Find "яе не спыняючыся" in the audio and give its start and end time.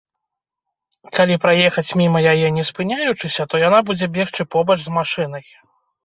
2.31-3.45